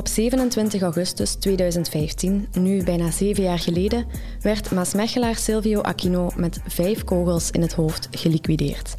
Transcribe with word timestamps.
Op 0.00 0.08
27 0.08 0.82
augustus 0.82 1.34
2015, 1.34 2.48
nu 2.58 2.84
bijna 2.84 3.10
zeven 3.10 3.42
jaar 3.42 3.58
geleden, 3.58 4.06
werd 4.40 4.70
Maasmechelaar 4.70 5.36
Silvio 5.36 5.80
Aquino 5.80 6.30
met 6.36 6.60
vijf 6.66 7.04
kogels 7.04 7.50
in 7.50 7.62
het 7.62 7.72
hoofd 7.72 8.08
geliquideerd. 8.10 8.94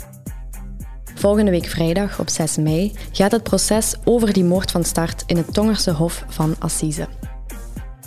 Volgende 1.15 1.51
week 1.51 1.65
vrijdag, 1.65 2.19
op 2.19 2.29
6 2.29 2.57
mei, 2.57 2.93
gaat 3.11 3.31
het 3.31 3.43
proces 3.43 3.95
over 4.03 4.33
die 4.33 4.43
moord 4.43 4.71
van 4.71 4.83
start 4.83 5.23
in 5.25 5.37
het 5.37 5.53
Tongerse 5.53 5.91
Hof 5.91 6.25
van 6.27 6.55
Assise. 6.59 7.07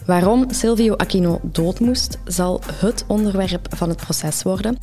Waarom 0.06 0.50
Silvio 0.50 0.94
Aquino 0.94 1.40
dood 1.42 1.80
moest, 1.80 2.18
zal 2.24 2.60
het 2.72 3.04
onderwerp 3.08 3.66
van 3.76 3.88
het 3.88 3.98
proces 3.98 4.42
worden 4.42 4.78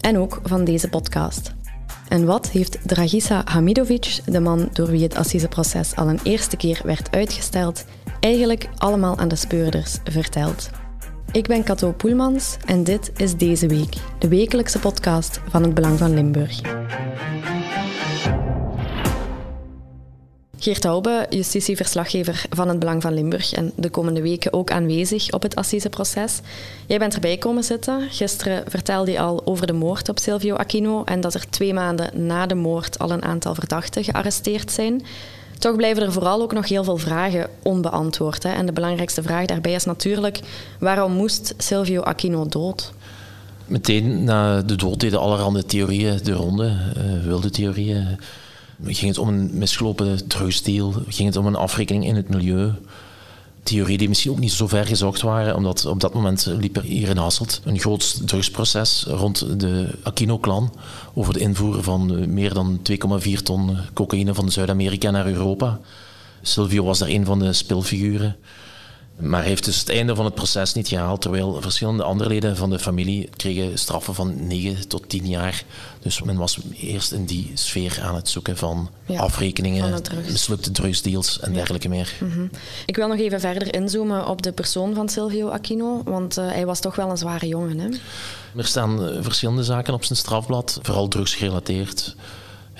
en 0.00 0.18
ook 0.18 0.40
van 0.42 0.64
deze 0.64 0.88
podcast. 0.88 1.52
En 2.08 2.24
wat 2.24 2.50
heeft 2.50 2.78
Dragisa 2.82 3.42
Hamidovic, 3.44 4.20
de 4.26 4.40
man 4.40 4.68
door 4.72 4.90
wie 4.90 5.02
het 5.02 5.16
Assiseproces 5.16 5.96
al 5.96 6.08
een 6.08 6.20
eerste 6.22 6.56
keer 6.56 6.80
werd 6.84 7.10
uitgesteld, 7.10 7.84
eigenlijk 8.20 8.68
allemaal 8.76 9.18
aan 9.18 9.28
de 9.28 9.36
speurders 9.36 9.96
verteld? 10.04 10.70
Ik 11.32 11.46
ben 11.46 11.64
Cato 11.64 11.92
Poelmans 11.92 12.56
en 12.64 12.84
dit 12.84 13.12
is 13.16 13.36
Deze 13.36 13.66
Week, 13.66 13.94
de 14.18 14.28
wekelijkse 14.28 14.78
podcast 14.78 15.40
van 15.48 15.62
het 15.62 15.74
Belang 15.74 15.98
van 15.98 16.14
Limburg. 16.14 16.60
Geert 20.62 20.84
Hoube, 20.84 21.26
justitieverslaggever 21.30 22.44
van 22.50 22.68
het 22.68 22.78
Belang 22.78 23.02
van 23.02 23.14
Limburg 23.14 23.52
en 23.52 23.72
de 23.76 23.90
komende 23.90 24.22
weken 24.22 24.52
ook 24.52 24.70
aanwezig 24.70 25.30
op 25.30 25.42
het 25.42 25.56
Assiseproces. 25.56 26.40
Jij 26.86 26.98
bent 26.98 27.14
erbij 27.14 27.36
komen 27.36 27.64
zitten. 27.64 28.08
Gisteren 28.10 28.64
vertelde 28.66 29.10
je 29.10 29.20
al 29.20 29.46
over 29.46 29.66
de 29.66 29.72
moord 29.72 30.08
op 30.08 30.18
Silvio 30.18 30.54
Aquino 30.54 31.04
en 31.04 31.20
dat 31.20 31.34
er 31.34 31.50
twee 31.50 31.74
maanden 31.74 32.26
na 32.26 32.46
de 32.46 32.54
moord 32.54 32.98
al 32.98 33.10
een 33.10 33.22
aantal 33.22 33.54
verdachten 33.54 34.04
gearresteerd 34.04 34.72
zijn. 34.72 35.02
Toch 35.58 35.76
blijven 35.76 36.02
er 36.02 36.12
vooral 36.12 36.42
ook 36.42 36.52
nog 36.52 36.68
heel 36.68 36.84
veel 36.84 36.96
vragen 36.96 37.48
onbeantwoord. 37.62 38.42
Hè? 38.42 38.52
En 38.52 38.66
de 38.66 38.72
belangrijkste 38.72 39.22
vraag 39.22 39.46
daarbij 39.46 39.72
is 39.72 39.84
natuurlijk, 39.84 40.40
waarom 40.78 41.12
moest 41.12 41.54
Silvio 41.58 42.00
Aquino 42.00 42.46
dood? 42.46 42.92
Meteen 43.66 44.24
na 44.24 44.60
de 44.60 44.76
dood 44.76 45.00
deden 45.00 45.20
allerhande 45.20 45.64
theorieën 45.64 46.18
de 46.22 46.32
ronde, 46.32 46.64
uh, 46.66 47.24
wilde 47.24 47.50
theorieën 47.50 48.18
ging 48.84 49.10
het 49.10 49.18
om 49.18 49.28
een 49.28 49.50
misgelopen 49.52 50.28
drugsdeal, 50.28 50.92
ging 51.08 51.28
het 51.28 51.36
om 51.36 51.46
een 51.46 51.56
afrekening 51.56 52.04
in 52.04 52.16
het 52.16 52.28
milieu. 52.28 52.72
Theorieën 53.62 53.98
die 53.98 54.08
misschien 54.08 54.30
ook 54.30 54.38
niet 54.38 54.52
zo 54.52 54.66
ver 54.66 54.86
gezocht 54.86 55.20
waren, 55.20 55.56
omdat 55.56 55.86
op 55.86 56.00
dat 56.00 56.14
moment 56.14 56.46
liep 56.46 56.76
er 56.76 56.82
hier 56.82 57.08
in 57.08 57.16
Hasselt 57.16 57.60
een 57.64 57.78
groot 57.78 58.26
drugsproces 58.26 59.04
rond 59.08 59.60
de 59.60 59.88
Aquino-clan 60.02 60.72
over 61.14 61.32
de 61.32 61.40
invoer 61.40 61.82
van 61.82 62.32
meer 62.34 62.54
dan 62.54 62.80
2,4 63.22 63.32
ton 63.42 63.76
cocaïne 63.92 64.34
van 64.34 64.50
Zuid-Amerika 64.50 65.10
naar 65.10 65.26
Europa. 65.26 65.80
Silvio 66.42 66.84
was 66.84 66.98
daar 66.98 67.08
een 67.08 67.24
van 67.24 67.38
de 67.38 67.52
spilfiguren. 67.52 68.36
Maar 69.18 69.42
heeft 69.42 69.64
dus 69.64 69.78
het 69.78 69.88
einde 69.88 70.14
van 70.14 70.24
het 70.24 70.34
proces 70.34 70.74
niet 70.74 70.88
gehaald, 70.88 71.20
terwijl 71.20 71.60
verschillende 71.60 72.02
andere 72.02 72.28
leden 72.28 72.56
van 72.56 72.70
de 72.70 72.78
familie 72.78 73.28
kregen 73.36 73.78
straffen 73.78 74.14
van 74.14 74.46
9 74.46 74.88
tot 74.88 75.08
10 75.08 75.26
jaar. 75.26 75.64
Dus 76.00 76.22
men 76.22 76.36
was 76.36 76.58
eerst 76.76 77.12
in 77.12 77.24
die 77.24 77.50
sfeer 77.54 77.98
aan 78.02 78.14
het 78.14 78.28
zoeken 78.28 78.56
van 78.56 78.90
afrekeningen, 79.16 80.02
mislukte 80.26 80.70
drugsdeals 80.70 81.40
en 81.40 81.52
dergelijke 81.52 81.88
meer. 81.88 82.12
Mhm. 82.20 82.46
Ik 82.86 82.96
wil 82.96 83.08
nog 83.08 83.18
even 83.18 83.40
verder 83.40 83.74
inzoomen 83.74 84.26
op 84.26 84.42
de 84.42 84.52
persoon 84.52 84.94
van 84.94 85.08
Silvio 85.08 85.48
Aquino, 85.48 86.02
want 86.04 86.38
uh, 86.38 86.48
hij 86.48 86.66
was 86.66 86.80
toch 86.80 86.94
wel 86.94 87.10
een 87.10 87.16
zware 87.16 87.46
jongen. 87.46 87.78
Hè? 87.78 87.88
Er 88.56 88.66
staan 88.66 89.08
eh, 89.08 89.16
verschillende 89.20 89.64
zaken 89.64 89.94
op 89.94 90.04
zijn 90.04 90.18
strafblad, 90.18 90.78
vooral 90.82 91.08
drugsgerelateerd. 91.08 92.16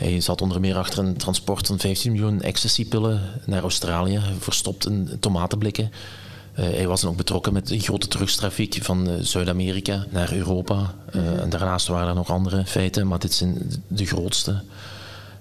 Hij 0.02 0.20
zat 0.20 0.42
onder 0.42 0.60
meer 0.60 0.76
achter 0.76 0.98
een 0.98 1.16
transport 1.16 1.66
van 1.66 1.78
15 1.78 2.12
miljoen 2.12 2.42
ecstasy-pillen 2.42 3.20
naar 3.44 3.62
Australië, 3.62 4.20
verstopt 4.38 4.86
in 4.86 5.16
tomatenblikken. 5.20 5.84
Uh, 6.58 6.64
hij 6.64 6.86
was 6.86 7.00
dan 7.00 7.10
ook 7.10 7.16
betrokken 7.16 7.52
met 7.52 7.66
de 7.66 7.78
grote 7.80 8.08
terugstrafiek 8.08 8.78
van 8.82 9.08
uh, 9.08 9.14
Zuid-Amerika 9.20 10.06
naar 10.10 10.32
Europa. 10.32 10.94
Uh, 11.14 11.40
En 11.40 11.50
daarnaast 11.50 11.86
waren 11.86 12.08
er 12.08 12.14
nog 12.14 12.30
andere 12.30 12.64
feiten, 12.66 13.06
maar 13.06 13.18
dit 13.18 13.32
zijn 13.32 13.82
de 13.86 14.06
grootste. 14.06 14.62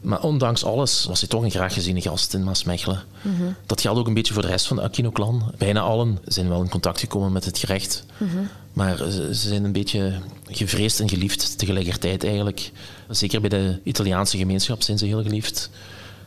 Maar 0.01 0.21
ondanks 0.21 0.63
alles 0.63 1.05
was 1.05 1.19
hij 1.19 1.29
toch 1.29 1.43
een 1.43 1.51
graag 1.51 1.73
geziene 1.73 2.01
gast 2.01 2.33
in 2.33 2.43
Maasmechelen. 2.43 3.03
Mm 3.21 3.55
Dat 3.65 3.81
geldt 3.81 3.99
ook 3.99 4.07
een 4.07 4.13
beetje 4.13 4.33
voor 4.33 4.41
de 4.41 4.47
rest 4.47 4.67
van 4.67 4.75
de 4.75 4.83
Aquino-clan. 4.83 5.53
Bijna 5.57 5.79
allen 5.79 6.19
zijn 6.25 6.49
wel 6.49 6.61
in 6.61 6.69
contact 6.69 6.99
gekomen 6.99 7.31
met 7.31 7.45
het 7.45 7.57
gerecht. 7.57 8.05
Mm 8.17 8.49
Maar 8.73 8.97
ze 9.11 9.33
zijn 9.33 9.63
een 9.63 9.71
beetje 9.71 10.13
gevreesd 10.47 10.99
en 10.99 11.09
geliefd 11.09 11.57
tegelijkertijd 11.57 12.23
eigenlijk. 12.23 12.71
Zeker 13.09 13.41
bij 13.41 13.49
de 13.49 13.79
Italiaanse 13.83 14.37
gemeenschap 14.37 14.81
zijn 14.81 14.97
ze 14.97 15.05
heel 15.05 15.23
geliefd. 15.23 15.69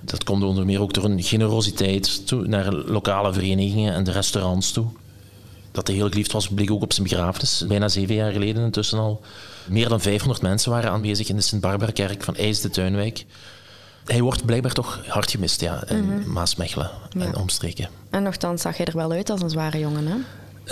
Dat 0.01 0.25
komt 0.25 0.43
onder 0.43 0.65
meer 0.65 0.81
ook 0.81 0.95
door 0.95 1.05
een 1.05 1.23
generositeit 1.23 2.27
toe 2.27 2.47
naar 2.47 2.73
lokale 2.73 3.33
verenigingen 3.33 3.95
en 3.95 4.05
de 4.05 4.13
restaurants 4.13 4.71
toe. 4.73 4.87
Dat 5.73 5.87
hij 5.87 5.97
heel 5.97 6.09
geliefd 6.09 6.33
was, 6.33 6.49
bleek 6.49 6.71
ook 6.71 6.83
op 6.83 6.93
zijn 6.93 7.09
begrafenis. 7.09 7.65
Bijna 7.69 7.89
zeven 7.89 8.15
jaar 8.15 8.33
geleden 8.33 8.65
intussen 8.65 8.99
al. 8.99 9.21
Meer 9.67 9.89
dan 9.89 10.01
500 10.01 10.43
mensen 10.43 10.71
waren 10.71 10.91
aanwezig 10.91 11.29
in 11.29 11.37
de 11.37 11.43
Sint-Barbara-kerk 11.43 12.23
van 12.23 12.37
IJs 12.37 12.61
de 12.61 12.71
Tuinwijk. 12.71 13.25
Hij 14.05 14.21
wordt 14.21 14.45
blijkbaar 14.45 14.73
toch 14.73 15.01
hard 15.07 15.31
gemist 15.31 15.61
ja, 15.61 15.89
in 15.89 16.05
mm 16.05 16.33
Maasmechelen 16.33 16.91
en 17.19 17.37
omstreken. 17.37 17.89
En 18.11 18.23
nogthans 18.23 18.63
zag 18.63 18.77
hij 18.77 18.87
er 18.87 18.97
wel 18.97 19.13
uit 19.13 19.31
als 19.31 19.43
een 19.43 19.51
zware 19.51 19.79
jongen, 19.79 20.07
hè? 20.07 20.17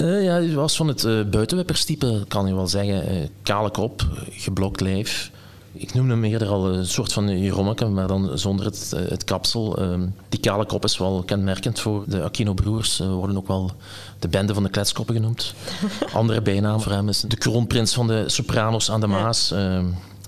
Uh, 0.00 0.25
ja, 0.25 0.32
hij 0.32 0.54
was 0.54 0.76
van 0.76 0.88
het 0.88 1.04
uh, 1.04 1.25
buitenwipperstype, 1.25 2.25
kan 2.28 2.47
je 2.47 2.54
wel 2.54 2.66
zeggen. 2.66 3.15
Uh, 3.15 3.28
kale 3.43 3.70
kop, 3.70 4.06
geblokt 4.31 4.81
lijf. 4.81 5.31
Ik 5.72 5.94
noemde 5.94 6.12
hem 6.12 6.25
eerder 6.25 6.48
al 6.48 6.69
een 6.69 6.87
soort 6.87 7.12
van 7.12 7.38
Jerommeke, 7.38 7.87
maar 7.87 8.06
dan 8.06 8.38
zonder 8.38 8.66
het, 8.66 8.93
eh, 8.97 9.09
het 9.09 9.25
kapsel. 9.25 9.78
Ehm, 9.78 10.06
die 10.28 10.41
kale 10.41 10.66
kop 10.66 10.84
is 10.84 10.99
wel 10.99 11.22
kenmerkend 11.26 11.81
voor 11.81 12.04
de 12.06 12.22
Aquino-broers. 12.22 12.97
Ze 12.97 13.09
worden 13.09 13.37
ook 13.37 13.47
wel 13.47 13.70
de 14.19 14.28
bende 14.28 14.54
van 14.54 14.62
de 14.62 14.69
kletskoppen 14.69 15.14
genoemd. 15.14 15.54
Andere 16.12 16.43
bijnaam 16.43 16.81
voor 16.81 16.93
hem 16.93 17.09
is 17.09 17.20
de 17.20 17.37
kroonprins 17.37 17.94
van 17.94 18.06
de 18.06 18.25
sopranos 18.26 18.91
aan 18.91 19.00
de 19.00 19.06
Maas. 19.06 19.49
Ja. 19.49 19.82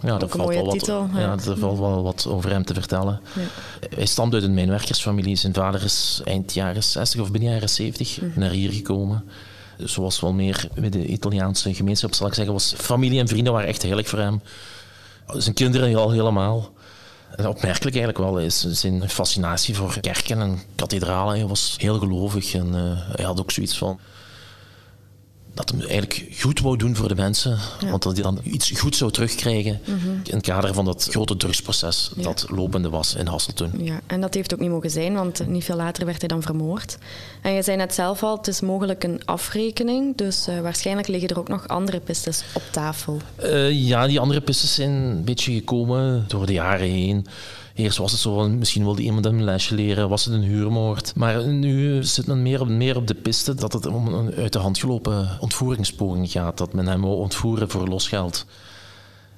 Ja, 0.04 0.19
dat 0.19 0.31
valt, 0.31 0.48
wel 0.48 0.65
wat, 0.65 0.87
ja. 0.87 1.09
ja. 1.15 1.37
er 1.47 1.59
valt 1.59 1.78
wel 1.78 2.03
wat 2.03 2.26
over 2.28 2.50
hem 2.50 2.65
te 2.65 2.75
vertellen. 2.75 3.20
Ja. 3.34 3.42
Hij 3.97 4.06
stamt 4.06 4.34
uit 4.34 4.42
een 4.42 4.54
mijnwerkersfamilie. 4.54 5.37
Zijn 5.37 5.54
vader 5.54 5.84
is 5.84 6.20
eind 6.25 6.54
jaren 6.54 6.82
60 6.82 7.20
of 7.20 7.31
begin 7.31 7.50
jaren 7.50 7.69
70 7.69 8.20
mhm. 8.20 8.41
naar 8.41 8.50
hier 8.50 8.72
gekomen. 8.72 9.25
Zoals 9.78 10.20
wel 10.20 10.32
meer 10.32 10.69
met 10.75 10.92
de 10.92 11.06
Italiaanse 11.06 11.75
gemeenschap, 11.75 12.15
zal 12.15 12.26
ik 12.26 12.34
zeggen, 12.34 12.53
was 12.53 12.75
familie 12.76 13.20
en 13.20 13.28
vrienden 13.28 13.53
waren 13.53 13.69
echt 13.69 13.82
heilig 13.82 14.09
voor 14.09 14.19
hem. 14.19 14.41
Zijn 15.26 15.54
kinderen 15.54 15.97
al 15.97 16.10
helemaal. 16.10 16.72
En 17.36 17.48
opmerkelijk 17.48 17.97
eigenlijk 17.97 18.19
wel 18.19 18.41
is 18.41 18.60
zijn 18.60 19.09
fascinatie 19.10 19.75
voor 19.75 20.00
kerken 20.00 20.41
en 20.41 20.62
kathedralen. 20.75 21.36
Hij 21.36 21.47
was 21.47 21.75
heel 21.78 21.98
gelovig 21.98 22.54
en 22.54 22.66
uh, 22.75 23.16
hij 23.16 23.25
had 23.25 23.41
ook 23.41 23.50
zoiets 23.50 23.78
van 23.78 23.98
dat 25.54 25.70
hij 25.70 25.81
eigenlijk 25.81 26.26
goed 26.41 26.60
wou 26.60 26.76
doen 26.76 26.97
voor 26.97 27.09
de 27.09 27.15
mensen. 27.15 27.59
Want 27.91 28.03
dat 28.03 28.12
hij 28.12 28.22
dan 28.22 28.38
iets 28.42 28.70
goed 28.70 28.97
zou 28.97 29.10
terugkrijgen 29.10 29.81
mhm. 29.84 30.09
in 30.09 30.34
het 30.34 30.42
kader 30.42 30.75
van 30.75 30.84
dat 30.84 31.09
grote 31.10 31.37
drugsproces 31.37 32.10
dat 32.16 32.47
lopende 32.48 32.88
was 32.88 33.15
in 33.15 33.26
Hasseltun. 33.26 33.70
Ja, 33.84 34.00
en 34.06 34.20
dat 34.20 34.34
heeft 34.34 34.54
ook 34.54 34.60
niet 34.60 34.70
mogen 34.70 34.91
zijn, 34.91 35.15
want 35.15 35.47
niet 35.47 35.65
veel 35.65 35.76
later 35.76 36.06
werd 36.06 36.19
hij 36.19 36.28
dan 36.28 36.42
vermoord. 36.42 36.98
En 37.42 37.53
je 37.53 37.62
zei 37.62 37.76
net 37.76 37.94
zelf 37.94 38.22
al, 38.22 38.37
het 38.37 38.47
is 38.47 38.60
mogelijk 38.60 39.04
een 39.04 39.25
afrekening, 39.25 40.16
dus 40.16 40.48
uh, 40.48 40.60
waarschijnlijk 40.60 41.09
liggen 41.09 41.28
er 41.28 41.38
ook 41.38 41.48
nog 41.48 41.69
andere 41.69 42.00
pistes 42.00 42.44
op 42.53 42.62
tafel. 42.71 43.21
Uh, 43.44 43.71
ja, 43.71 44.06
die 44.06 44.21
andere 44.21 44.41
pistes 44.41 44.75
zijn 44.75 44.91
een 44.91 45.25
beetje 45.25 45.53
gekomen 45.53 46.25
door 46.28 46.47
de 46.47 46.53
jaren 46.53 46.88
heen. 46.88 47.26
Eerst 47.74 47.98
was 47.98 48.12
het 48.12 48.20
zo 48.20 48.48
misschien 48.48 48.82
wilde 48.82 49.02
iemand 49.02 49.26
een 49.26 49.44
lesje 49.44 49.74
leren, 49.74 50.08
was 50.08 50.24
het 50.24 50.34
een 50.34 50.42
huurmoord. 50.42 51.12
Maar 51.16 51.46
nu 51.46 52.04
zit 52.04 52.26
men 52.26 52.42
meer 52.42 52.60
op, 52.60 52.68
meer 52.68 52.96
op 52.96 53.06
de 53.06 53.14
piste 53.14 53.54
dat 53.54 53.72
het 53.72 53.86
om 53.86 54.06
een 54.06 54.34
uit 54.34 54.52
de 54.52 54.58
hand 54.58 54.78
gelopen 54.78 55.36
ontvoeringspoging 55.40 56.30
gaat. 56.30 56.58
Dat 56.58 56.72
men 56.72 56.86
hem 56.86 57.00
wil 57.00 57.18
ontvoeren 57.18 57.70
voor 57.70 57.88
losgeld. 57.88 58.46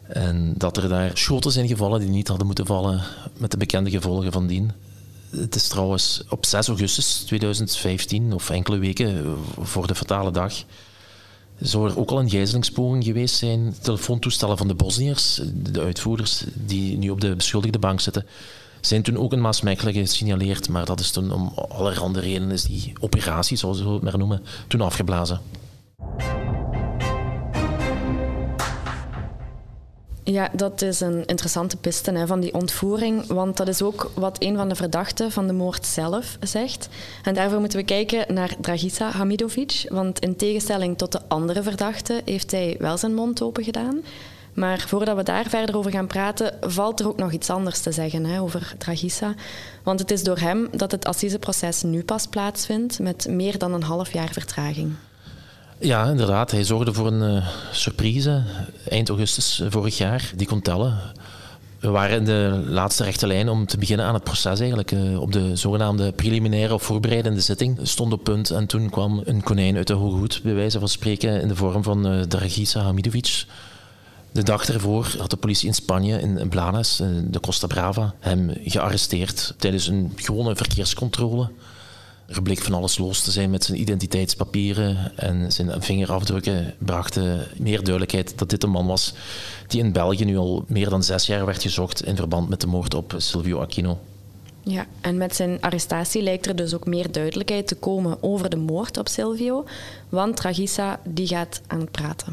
En 0.02 0.54
dat 0.56 0.76
er 0.76 0.88
daar 0.88 1.10
schoten 1.14 1.52
zijn 1.52 1.68
gevallen 1.68 2.00
die 2.00 2.08
niet 2.08 2.28
hadden 2.28 2.46
moeten 2.46 2.66
vallen, 2.66 3.02
met 3.36 3.50
de 3.50 3.56
bekende 3.56 3.90
gevolgen 3.90 4.32
van 4.32 4.46
dien. 4.46 4.72
Het 5.30 5.54
is 5.54 5.68
trouwens 5.68 6.22
op 6.28 6.46
6 6.46 6.68
augustus 6.68 7.22
2015, 7.26 8.32
of 8.32 8.50
enkele 8.50 8.78
weken 8.78 9.36
voor 9.60 9.86
de 9.86 9.94
fatale 9.94 10.30
dag, 10.30 10.54
zou 11.60 11.90
er 11.90 11.98
ook 11.98 12.10
al 12.10 12.18
een 12.18 12.30
gijzelingspoging 12.30 13.04
geweest 13.04 13.34
zijn. 13.34 13.74
Telefoontoestellen 13.80 14.56
van 14.56 14.68
de 14.68 14.74
Bosniërs, 14.74 15.40
de 15.54 15.80
uitvoerders 15.80 16.44
die 16.54 16.98
nu 16.98 17.10
op 17.10 17.20
de 17.20 17.36
beschuldigde 17.36 17.78
bank 17.78 18.00
zitten, 18.00 18.26
zijn 18.80 19.02
toen 19.02 19.16
ook 19.16 19.32
in 19.32 19.40
Maasmechelen 19.40 19.94
gesignaleerd. 19.94 20.68
Maar 20.68 20.84
dat 20.84 21.00
is 21.00 21.10
toen 21.10 21.32
om 21.32 21.52
allerhande 21.68 22.20
redenen 22.20 22.50
is 22.50 22.62
die 22.62 22.92
operatie, 23.00 23.56
zoals 23.56 23.82
we 23.82 23.88
het 23.88 24.02
maar 24.02 24.18
noemen, 24.18 24.42
toen 24.66 24.80
afgeblazen. 24.80 25.40
Ja, 30.28 30.48
dat 30.52 30.82
is 30.82 31.00
een 31.00 31.24
interessante 31.26 31.76
piste 31.76 32.10
hè, 32.10 32.26
van 32.26 32.40
die 32.40 32.54
ontvoering, 32.54 33.26
want 33.26 33.56
dat 33.56 33.68
is 33.68 33.82
ook 33.82 34.10
wat 34.14 34.36
een 34.42 34.56
van 34.56 34.68
de 34.68 34.74
verdachten 34.74 35.32
van 35.32 35.46
de 35.46 35.52
moord 35.52 35.86
zelf 35.86 36.36
zegt. 36.40 36.88
En 37.22 37.34
daarvoor 37.34 37.60
moeten 37.60 37.78
we 37.78 37.84
kijken 37.84 38.34
naar 38.34 38.54
Dragisa 38.60 39.10
Hamidovic, 39.10 39.86
want 39.88 40.18
in 40.18 40.36
tegenstelling 40.36 40.98
tot 40.98 41.12
de 41.12 41.20
andere 41.28 41.62
verdachten 41.62 42.20
heeft 42.24 42.50
hij 42.50 42.76
wel 42.78 42.98
zijn 42.98 43.14
mond 43.14 43.42
open 43.42 43.64
gedaan. 43.64 44.02
Maar 44.54 44.80
voordat 44.80 45.16
we 45.16 45.22
daar 45.22 45.46
verder 45.48 45.76
over 45.76 45.90
gaan 45.90 46.06
praten, 46.06 46.58
valt 46.60 47.00
er 47.00 47.08
ook 47.08 47.18
nog 47.18 47.32
iets 47.32 47.50
anders 47.50 47.80
te 47.80 47.92
zeggen 47.92 48.24
hè, 48.24 48.40
over 48.40 48.74
Dragissa. 48.78 49.34
Want 49.82 50.00
het 50.00 50.10
is 50.10 50.22
door 50.22 50.38
hem 50.38 50.68
dat 50.70 50.90
het 50.90 51.06
assiseproces 51.06 51.82
nu 51.82 52.04
pas 52.04 52.26
plaatsvindt, 52.26 52.98
met 52.98 53.26
meer 53.28 53.58
dan 53.58 53.72
een 53.72 53.82
half 53.82 54.12
jaar 54.12 54.32
vertraging. 54.32 54.92
Ja, 55.78 56.06
inderdaad. 56.06 56.50
Hij 56.50 56.64
zorgde 56.64 56.92
voor 56.92 57.06
een 57.06 57.36
uh, 57.36 57.46
surprise 57.72 58.42
eind 58.88 59.08
augustus 59.08 59.62
vorig 59.68 59.98
jaar. 59.98 60.32
Die 60.36 60.46
kon 60.46 60.62
tellen. 60.62 60.98
We 61.80 61.88
waren 61.88 62.16
in 62.16 62.24
de 62.24 62.62
laatste 62.66 63.04
rechte 63.04 63.26
lijn 63.26 63.48
om 63.48 63.66
te 63.66 63.78
beginnen 63.78 64.06
aan 64.06 64.14
het 64.14 64.24
proces 64.24 64.58
eigenlijk. 64.60 64.92
Uh, 64.92 65.20
op 65.20 65.32
de 65.32 65.56
zogenaamde 65.56 66.12
preliminaire 66.12 66.74
of 66.74 66.82
voorbereidende 66.82 67.40
zitting 67.40 67.78
stond 67.82 68.12
op 68.12 68.24
punt. 68.24 68.50
En 68.50 68.66
toen 68.66 68.90
kwam 68.90 69.22
een 69.24 69.42
konijn 69.42 69.76
uit 69.76 69.86
de 69.86 69.92
hoge 69.92 70.16
hoed, 70.16 70.40
bij 70.42 70.54
wijze 70.54 70.78
van 70.78 70.88
spreken, 70.88 71.40
in 71.40 71.48
de 71.48 71.56
vorm 71.56 71.82
van 71.82 72.12
uh, 72.12 72.20
Dragisa 72.20 72.80
Hamidovic. 72.80 73.44
De 74.32 74.42
dag 74.42 74.68
ervoor 74.68 75.14
had 75.18 75.30
de 75.30 75.36
politie 75.36 75.68
in 75.68 75.74
Spanje, 75.74 76.20
in 76.20 76.48
Blanes, 76.48 77.02
de 77.24 77.40
Costa 77.40 77.66
Brava, 77.66 78.14
hem 78.20 78.52
gearresteerd 78.64 79.54
tijdens 79.58 79.86
een 79.86 80.12
gewone 80.16 80.56
verkeerscontrole. 80.56 81.48
Er 82.26 82.56
van 82.56 82.74
alles 82.74 82.98
los 82.98 83.22
te 83.22 83.30
zijn 83.30 83.50
met 83.50 83.64
zijn 83.64 83.80
identiteitspapieren 83.80 85.12
en 85.16 85.52
zijn 85.52 85.82
vingerafdrukken 85.82 86.74
brachten 86.78 87.46
meer 87.56 87.82
duidelijkheid 87.82 88.38
dat 88.38 88.50
dit 88.50 88.62
een 88.62 88.70
man 88.70 88.86
was 88.86 89.14
die 89.66 89.80
in 89.80 89.92
België 89.92 90.24
nu 90.24 90.36
al 90.36 90.64
meer 90.66 90.88
dan 90.88 91.02
zes 91.02 91.26
jaar 91.26 91.46
werd 91.46 91.62
gezocht 91.62 92.04
in 92.04 92.16
verband 92.16 92.48
met 92.48 92.60
de 92.60 92.66
moord 92.66 92.94
op 92.94 93.14
Silvio 93.16 93.60
Aquino. 93.60 93.98
Ja, 94.62 94.86
en 95.00 95.16
met 95.16 95.36
zijn 95.36 95.60
arrestatie 95.60 96.22
lijkt 96.22 96.46
er 96.46 96.56
dus 96.56 96.74
ook 96.74 96.86
meer 96.86 97.12
duidelijkheid 97.12 97.66
te 97.66 97.74
komen 97.74 98.22
over 98.22 98.50
de 98.50 98.56
moord 98.56 98.96
op 98.96 99.08
Silvio, 99.08 99.64
want 100.08 100.36
Tragisa 100.36 101.00
die 101.04 101.26
gaat 101.26 101.60
aan 101.66 101.80
het 101.80 101.90
praten. 101.90 102.32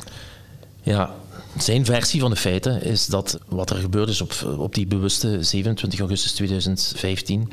Ja, 0.81 1.15
zijn 1.57 1.85
versie 1.85 2.19
van 2.19 2.29
de 2.29 2.35
feiten 2.35 2.83
is 2.83 3.05
dat 3.05 3.39
wat 3.47 3.69
er 3.69 3.75
gebeurd 3.75 4.09
is 4.09 4.21
op, 4.21 4.33
op 4.57 4.75
die 4.75 4.87
bewuste 4.87 5.43
27 5.43 5.99
augustus 5.99 6.31
2015 6.31 7.51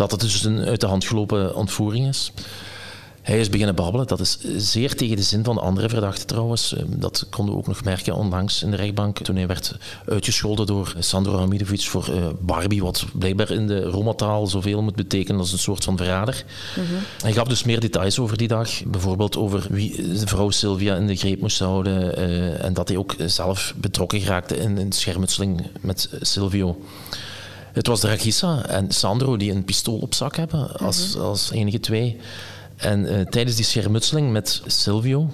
dat 0.00 0.10
het 0.10 0.20
dus 0.20 0.44
een 0.44 0.64
uit 0.64 0.80
de 0.80 0.86
hand 0.86 1.04
gelopen 1.04 1.54
ontvoering 1.54 2.08
is. 2.08 2.32
Hij 3.22 3.40
is 3.40 3.48
beginnen 3.48 3.74
babbelen. 3.74 4.06
Dat 4.06 4.20
is 4.20 4.38
zeer 4.56 4.94
tegen 4.94 5.16
de 5.16 5.22
zin 5.22 5.44
van 5.44 5.54
de 5.54 5.60
andere 5.60 5.88
verdachten 5.88 6.26
trouwens. 6.26 6.74
Ehm, 6.74 6.86
dat 6.88 7.26
konden 7.30 7.54
we 7.54 7.60
ook 7.60 7.66
nog 7.66 7.84
merken 7.84 8.14
onlangs 8.14 8.62
in 8.62 8.70
de 8.70 8.76
rechtbank. 8.76 9.18
Toen 9.18 9.36
hij 9.36 9.46
werd 9.46 9.76
uitgescholden 10.06 10.66
door 10.66 10.94
Sandro 10.98 11.38
Hamidovic 11.38 11.80
voor 11.80 12.08
uh, 12.10 12.26
Barbie, 12.38 12.82
wat 12.82 13.04
blijkbaar 13.12 13.50
in 13.50 13.66
de 13.66 13.82
Romataal 13.82 14.46
zoveel 14.46 14.82
moet 14.82 14.94
betekenen 14.94 15.40
als 15.40 15.52
een 15.52 15.58
soort 15.58 15.84
van 15.84 15.96
verrader. 15.96 16.44
Mm 16.76 16.84
Hij 17.22 17.32
gaf 17.32 17.48
dus 17.48 17.64
meer 17.64 17.80
details 17.80 18.18
over 18.18 18.36
die 18.36 18.48
dag. 18.48 18.84
Bijvoorbeeld 18.84 19.36
over 19.36 19.66
wie 19.70 20.18
de 20.18 20.26
vrouw 20.26 20.50
Sylvia 20.50 20.96
in 20.96 21.06
de 21.06 21.16
greep 21.16 21.40
moest 21.40 21.58
houden. 21.58 22.18
Uh, 22.18 22.64
en 22.64 22.74
dat 22.74 22.88
hij 22.88 22.96
ook 22.96 23.14
zelf 23.26 23.74
betrokken 23.76 24.20
geraakte 24.20 24.56
in 24.56 24.76
een 24.76 24.92
schermutseling 24.92 25.66
met 25.80 26.08
Silvio. 26.20 26.76
Het 27.72 27.86
was 27.86 28.00
Dragissa 28.00 28.66
en 28.66 28.90
Sandro 28.90 29.36
die 29.36 29.52
een 29.52 29.64
pistool 29.64 29.98
op 29.98 30.14
zak 30.14 30.36
hebben, 30.36 30.76
als, 30.76 31.14
mhm. 31.14 31.24
als 31.24 31.50
enige 31.50 31.80
twee. 31.80 32.20
En 32.80 33.04
uh, 33.04 33.20
tijdens 33.20 33.56
die 33.56 33.64
schermutseling 33.64 34.32
met 34.32 34.62
Silvio 34.66 35.30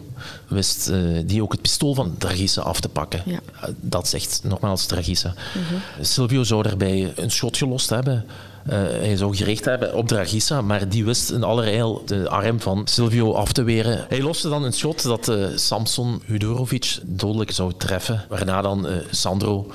wist 0.49 0.88
uh, 0.88 1.21
die 1.27 1.43
ook 1.43 1.53
het 1.53 1.62
pistool 1.62 1.94
van 1.94 2.15
Dragissa 2.19 2.62
af 2.62 2.81
te 2.81 2.88
pakken. 2.88 3.23
Ja. 3.25 3.33
Uh, 3.33 3.69
dat 3.81 4.09
zegt 4.09 4.41
nogmaals 4.44 4.87
Dragissa. 4.87 5.35
Mhm. 5.55 6.05
Silvio 6.05 6.44
zou 6.44 6.62
daarbij 6.62 7.12
een 7.17 7.31
schot 7.31 7.56
gelost 7.56 7.91
hebben. 7.91 8.25
hij 8.69 9.17
zou 9.17 9.37
gericht 9.37 9.65
hebben 9.65 9.94
op 9.94 10.09
Dragissa, 10.09 10.61
maar 10.61 10.88
die 10.88 11.05
wist 11.05 11.31
in 11.31 11.43
allerijl 11.43 12.03
de 12.06 12.29
arm 12.29 12.61
van 12.61 12.87
Silvio 12.87 13.33
af 13.33 13.53
te 13.53 13.62
weren. 13.62 14.05
Hij 14.09 14.23
loste 14.23 14.49
dan 14.49 14.65
een 14.65 14.73
schot 14.73 15.03
dat 15.03 15.33
Samson 15.55 16.23
Hudorovic 16.25 16.99
dodelijk 17.03 17.50
zou 17.50 17.73
treffen, 17.77 18.25
waarna 18.29 18.62
dan 18.62 18.87
Sandro 19.11 19.73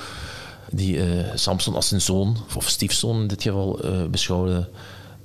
die 0.72 0.96
uh, 0.96 1.26
Samson 1.36 1.76
als 1.76 1.88
zijn 1.88 2.02
zoon, 2.02 2.38
of 2.56 2.70
stiefzoon 2.70 3.22
in 3.22 3.28
dit 3.28 3.42
geval, 3.42 3.86
uh, 3.86 4.06
beschouwde, 4.06 4.70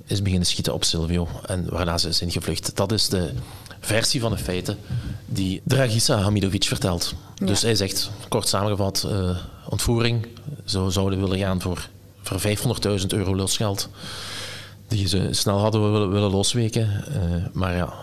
is 0.05 0.21
beginnen 0.21 0.47
schieten 0.47 0.73
op 0.73 0.83
Silvio. 0.83 1.27
En 1.45 1.69
waarna 1.69 1.97
ze 1.97 2.11
zijn 2.11 2.31
gevlucht. 2.31 2.75
Dat 2.75 2.91
is 2.91 3.09
de 3.09 3.31
versie 3.79 4.19
van 4.19 4.31
de 4.31 4.37
feiten 4.37 4.77
die 5.25 5.61
Dragisa 5.63 6.17
Hamidovic 6.17 6.63
vertelt. 6.63 7.13
Dus 7.35 7.61
hij 7.61 7.75
zegt, 7.75 8.09
kort 8.27 8.47
samengevat, 8.47 9.07
uh, 9.07 9.37
ontvoering. 9.69 10.27
Zo 10.65 10.89
zouden 10.89 11.19
willen 11.19 11.37
gaan 11.37 11.61
voor, 11.61 11.89
voor 12.21 12.41
500.000 12.99 13.05
euro 13.07 13.35
losgeld. 13.35 13.89
Die 14.87 15.07
ze 15.07 15.27
snel 15.31 15.57
hadden 15.59 15.91
willen, 15.91 16.11
willen 16.11 16.31
losweken. 16.31 17.03
maar 17.53 17.75
ja... 17.75 17.93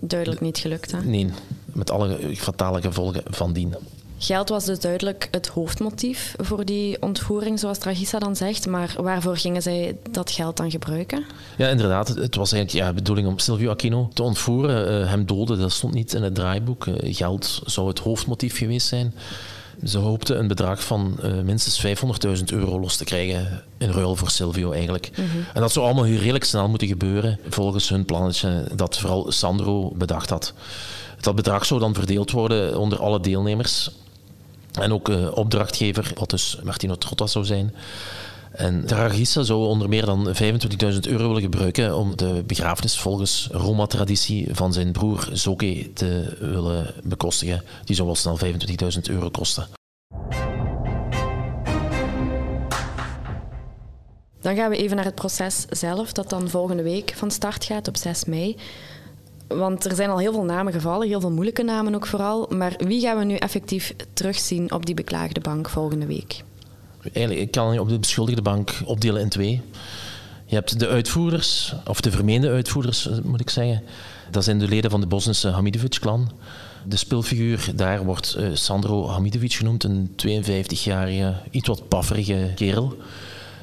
Duidelijk 0.00 0.40
niet 0.40 0.58
gelukt, 0.58 0.92
hè? 0.92 1.02
Nee, 1.02 1.30
met 1.64 1.90
alle 1.90 2.36
fatale 2.36 2.80
gevolgen 2.80 3.22
van 3.26 3.52
dien. 3.52 3.74
Geld 4.18 4.48
was 4.48 4.64
dus 4.64 4.80
duidelijk 4.80 5.28
het 5.30 5.46
hoofdmotief 5.46 6.34
voor 6.36 6.64
die 6.64 7.02
ontvoering, 7.02 7.58
zoals 7.58 7.78
Tragisa 7.78 8.18
dan 8.18 8.36
zegt. 8.36 8.66
Maar 8.66 8.94
waarvoor 8.98 9.36
gingen 9.36 9.62
zij 9.62 9.96
dat 10.10 10.30
geld 10.30 10.56
dan 10.56 10.70
gebruiken? 10.70 11.24
Ja, 11.56 11.68
inderdaad. 11.68 12.08
Het 12.08 12.34
was 12.34 12.52
eigenlijk 12.52 12.84
ja, 12.84 12.88
de 12.88 12.94
bedoeling 12.94 13.28
om 13.28 13.38
Silvio 13.38 13.70
Aquino 13.70 14.08
te 14.12 14.22
ontvoeren. 14.22 15.00
Uh, 15.00 15.08
hem 15.08 15.26
doden, 15.26 15.58
dat 15.58 15.72
stond 15.72 15.94
niet 15.94 16.14
in 16.14 16.22
het 16.22 16.34
draaiboek. 16.34 16.86
Uh, 16.86 16.94
geld 17.00 17.62
zou 17.64 17.88
het 17.88 17.98
hoofdmotief 17.98 18.56
geweest 18.56 18.86
zijn. 18.86 19.14
Ze 19.84 19.98
hoopten 19.98 20.38
een 20.38 20.48
bedrag 20.48 20.84
van 20.84 21.16
uh, 21.24 21.40
minstens 21.40 21.86
500.000 21.86 22.44
euro 22.44 22.80
los 22.80 22.96
te 22.96 23.04
krijgen 23.04 23.62
in 23.78 23.90
ruil 23.90 24.16
voor 24.16 24.30
Silvio 24.30 24.72
eigenlijk. 24.72 25.10
Mm 25.16 25.24
-hmm. 25.24 25.44
En 25.54 25.60
dat 25.60 25.72
zou 25.72 25.84
allemaal 25.84 26.06
redelijk 26.06 26.44
snel 26.44 26.68
moeten 26.68 26.88
gebeuren 26.88 27.38
volgens 27.48 27.88
hun 27.88 28.04
plannetje 28.04 28.68
dat 28.74 28.98
vooral 28.98 29.32
Sandro 29.32 29.92
bedacht 29.96 30.30
had. 30.30 30.52
Dat 31.20 31.34
bedrag 31.34 31.66
zou 31.66 31.80
dan 31.80 31.94
verdeeld 31.94 32.30
worden 32.30 32.78
onder 32.78 32.98
alle 32.98 33.20
deelnemers. 33.20 33.90
En 34.80 34.92
ook 34.92 35.08
uh, 35.08 35.36
opdrachtgever, 35.36 36.12
wat 36.14 36.30
dus 36.30 36.58
Martino 36.62 36.94
Trotta 36.94 37.26
zou 37.26 37.44
zijn. 37.44 37.74
En 38.54 38.86
Taragissa 38.86 39.42
zou 39.42 39.66
onder 39.66 39.88
meer 39.88 40.04
dan 40.04 40.28
25.000 40.28 40.98
euro 41.00 41.26
willen 41.26 41.42
gebruiken 41.42 41.96
om 41.96 42.16
de 42.16 42.42
begrafenis 42.46 42.98
volgens 42.98 43.48
Roma-traditie 43.52 44.48
van 44.52 44.72
zijn 44.72 44.92
broer 44.92 45.28
Zoke 45.32 45.90
te 45.94 46.36
willen 46.40 46.94
bekostigen. 47.02 47.62
Die 47.84 47.96
zou 47.96 48.06
wel 48.06 48.16
snel 48.16 48.38
25.000 48.38 49.00
euro 49.02 49.30
kosten. 49.30 49.68
Dan 54.40 54.56
gaan 54.56 54.70
we 54.70 54.76
even 54.76 54.96
naar 54.96 55.04
het 55.04 55.14
proces 55.14 55.64
zelf, 55.70 56.12
dat 56.12 56.30
dan 56.30 56.48
volgende 56.48 56.82
week 56.82 57.12
van 57.16 57.30
start 57.30 57.64
gaat 57.64 57.88
op 57.88 57.96
6 57.96 58.24
mei. 58.24 58.56
Want 59.48 59.84
er 59.84 59.94
zijn 59.94 60.10
al 60.10 60.18
heel 60.18 60.32
veel 60.32 60.44
namen 60.44 60.72
gevallen, 60.72 61.08
heel 61.08 61.20
veel 61.20 61.30
moeilijke 61.30 61.62
namen 61.62 61.94
ook 61.94 62.06
vooral. 62.06 62.46
Maar 62.50 62.74
wie 62.76 63.00
gaan 63.00 63.18
we 63.18 63.24
nu 63.24 63.36
effectief 63.36 63.94
terugzien 64.12 64.72
op 64.72 64.86
die 64.86 64.94
beklaagde 64.94 65.40
bank 65.40 65.68
volgende 65.68 66.06
week? 66.06 66.42
Eigenlijk, 67.12 67.46
ik 67.46 67.50
kan 67.50 67.72
je 67.72 67.80
op 67.80 67.88
de 67.88 67.98
beschuldigde 67.98 68.42
bank 68.42 68.70
opdelen 68.84 69.20
in 69.20 69.28
twee. 69.28 69.60
Je 70.46 70.54
hebt 70.54 70.78
de 70.78 70.88
uitvoerders, 70.88 71.74
of 71.86 72.00
de 72.00 72.10
vermeende 72.10 72.50
uitvoerders 72.50 73.08
moet 73.22 73.40
ik 73.40 73.50
zeggen. 73.50 73.82
Dat 74.30 74.44
zijn 74.44 74.58
de 74.58 74.68
leden 74.68 74.90
van 74.90 75.00
de 75.00 75.06
Bosnische 75.06 75.48
Hamidovic-clan. 75.48 76.30
De 76.86 76.96
speelfiguur 76.96 77.70
daar 77.74 78.04
wordt 78.04 78.36
uh, 78.38 78.48
Sandro 78.52 79.08
Hamidovic 79.08 79.52
genoemd, 79.52 79.84
een 79.84 80.10
52-jarige, 80.26 81.34
iets 81.50 81.68
wat 81.68 81.88
pafferige 81.88 82.52
kerel. 82.54 82.96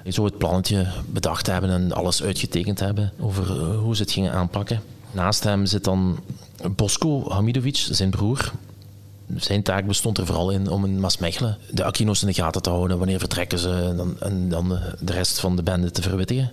Hij 0.04 0.12
zou 0.12 0.28
het 0.28 0.38
plannetje 0.38 0.88
bedacht 1.06 1.48
hebben 1.48 1.70
en 1.70 1.92
alles 1.92 2.24
uitgetekend 2.24 2.80
hebben 2.80 3.12
over 3.20 3.44
uh, 3.44 3.80
hoe 3.80 3.96
ze 3.96 4.02
het 4.02 4.12
gingen 4.12 4.32
aanpakken. 4.32 4.82
Naast 5.12 5.44
hem 5.44 5.66
zit 5.66 5.84
dan 5.84 6.20
Bosko 6.76 7.30
Hamidovic, 7.30 7.88
zijn 7.92 8.10
broer. 8.10 8.52
Zijn 9.36 9.64
taak 9.64 9.88
bestond 9.88 10.18
er 10.18 10.26
vooral 10.26 10.52
in 10.52 10.70
om 10.70 10.86
in 10.86 11.00
Maasmechelen 11.00 11.58
de 11.72 11.84
Aquino's 11.84 12.22
in 12.22 12.28
de 12.28 12.34
gaten 12.34 12.62
te 12.62 12.70
houden. 12.70 12.98
Wanneer 12.98 13.20
vertrekken 13.20 13.60
ze 13.60 13.70
en 13.70 13.98
dan, 13.98 14.50
dan 14.50 14.80
de 15.00 15.14
rest 15.14 15.40
van 15.40 15.56
de 15.56 15.64
bende 15.64 15.92
te 15.92 16.02
verwittigen. 16.02 16.52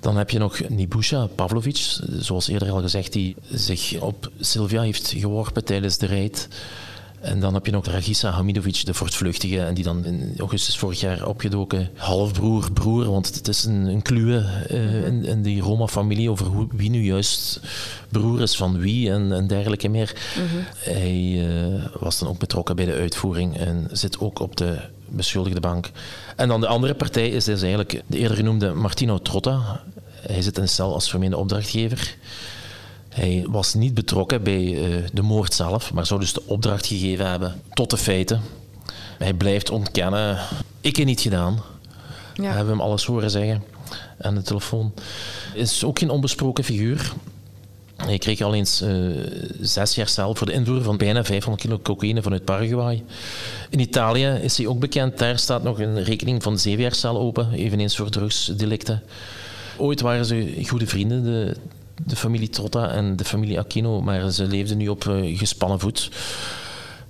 Dan 0.00 0.16
heb 0.16 0.30
je 0.30 0.38
nog 0.38 0.68
Nibusha 0.68 1.26
Pavlovic, 1.26 1.98
zoals 2.18 2.48
eerder 2.48 2.70
al 2.70 2.80
gezegd, 2.80 3.12
die 3.12 3.36
zich 3.50 4.00
op 4.00 4.30
Sylvia 4.40 4.82
heeft 4.82 5.08
geworpen 5.16 5.64
tijdens 5.64 5.98
de 5.98 6.06
rijd. 6.06 6.48
En 7.26 7.40
dan 7.40 7.54
heb 7.54 7.66
je 7.66 7.72
nog 7.72 7.86
Ragisa 7.86 8.30
Hamidovic, 8.30 8.84
de 8.84 8.94
voortvluchtige, 8.94 9.60
en 9.60 9.74
die 9.74 9.84
dan 9.84 10.04
in 10.04 10.34
augustus 10.38 10.78
vorig 10.78 11.00
jaar 11.00 11.26
opgedoken 11.26 11.90
halfbroer, 11.96 12.72
broer, 12.72 13.10
want 13.10 13.34
het 13.34 13.48
is 13.48 13.64
een, 13.64 13.86
een 13.86 14.02
kluwe 14.02 14.44
uh, 14.70 15.06
in, 15.06 15.24
in, 15.24 15.42
die 15.42 15.60
Roma-familie 15.60 16.30
over 16.30 16.46
hoe, 16.46 16.66
wie 16.72 16.90
nu 16.90 17.04
juist 17.04 17.60
broer 18.08 18.40
is 18.40 18.56
van 18.56 18.78
wie 18.78 19.10
en, 19.10 19.32
en 19.32 19.46
dergelijke 19.46 19.88
meer. 19.88 20.16
Mhm. 20.36 20.62
Hij 20.76 21.14
uh, 21.14 21.84
was 22.00 22.18
dan 22.18 22.28
ook 22.28 22.38
betrokken 22.38 22.76
bij 22.76 22.84
de 22.84 22.92
uitvoering 22.92 23.56
en 23.56 23.88
zit 23.92 24.20
ook 24.20 24.38
op 24.38 24.56
de 24.56 24.78
beschuldigde 25.08 25.60
bank. 25.60 25.90
En 26.36 26.48
dan 26.48 26.60
de 26.60 26.66
andere 26.66 26.94
partij 26.94 27.28
is 27.28 27.44
dus 27.44 27.60
eigenlijk 27.60 28.02
de 28.06 28.18
eerder 28.18 28.36
genoemde 28.36 28.72
Martino 28.72 29.18
Trotta. 29.18 29.82
Hij 30.20 30.42
zit 30.42 30.56
in 30.56 30.62
de 30.62 30.68
cel 30.68 30.92
als 30.94 31.10
vermeende 31.10 31.36
opdrachtgever. 31.36 32.16
Hij 33.16 33.46
was 33.48 33.74
niet 33.74 33.94
betrokken 33.94 34.42
bij 34.42 34.62
uh, 34.62 35.04
de 35.12 35.22
moord 35.22 35.54
zelf, 35.54 35.92
maar 35.92 36.06
zou 36.06 36.20
dus 36.20 36.32
de 36.32 36.42
opdracht 36.46 36.86
gegeven 36.86 37.30
hebben 37.30 37.60
tot 37.74 37.90
de 37.90 37.96
feiten. 37.96 38.40
Hij 39.18 39.34
blijft 39.34 39.70
ontkennen. 39.70 40.38
Ik 40.80 40.96
heb 40.96 41.06
niet 41.06 41.20
gedaan. 41.20 41.62
Ja. 42.34 42.42
We 42.42 42.46
hebben 42.56 42.68
hem 42.68 42.80
alles 42.80 43.04
horen 43.04 43.30
zeggen 43.30 43.62
aan 44.20 44.34
de 44.34 44.42
telefoon. 44.42 44.92
Is 45.54 45.84
ook 45.84 45.98
geen 45.98 46.10
onbesproken 46.10 46.64
figuur. 46.64 47.12
Hij 47.96 48.18
kreeg 48.18 48.40
al 48.40 48.54
eens 48.54 48.82
uh, 48.82 49.16
zes 49.60 49.94
jaar 49.94 50.08
cel 50.08 50.34
voor 50.34 50.46
de 50.46 50.52
invoer 50.52 50.82
van 50.82 50.96
bijna 50.96 51.24
500 51.24 51.62
kilo 51.62 51.78
cocaïne 51.82 52.22
vanuit 52.22 52.44
Paraguay. 52.44 53.04
In 53.70 53.80
Italië 53.80 54.26
is 54.26 54.56
hij 54.56 54.66
ook 54.66 54.78
bekend. 54.78 55.18
Daar 55.18 55.38
staat 55.38 55.62
nog 55.62 55.80
een 55.80 56.04
rekening 56.04 56.42
van 56.42 56.58
zeven 56.58 56.82
jaar 56.82 56.94
cel 56.94 57.18
open, 57.18 57.52
eveneens 57.52 57.96
voor 57.96 58.10
drugsdelicten. 58.10 59.02
Ooit 59.76 60.00
waren 60.00 60.24
ze 60.24 60.64
goede 60.66 60.86
vrienden, 60.86 61.22
de, 61.22 61.56
de 62.04 62.16
familie 62.16 62.48
Trotta 62.48 62.90
en 62.90 63.16
de 63.16 63.24
familie 63.24 63.58
Aquino, 63.58 64.00
maar 64.00 64.30
ze 64.30 64.46
leefden 64.46 64.76
nu 64.76 64.88
op 64.88 65.04
uh, 65.04 65.38
gespannen 65.38 65.80
voet. 65.80 66.10